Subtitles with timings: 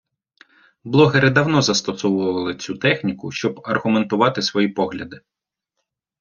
[0.83, 5.21] Блогери давно застосовували цю техніку, щоб аргументувати свої погляди.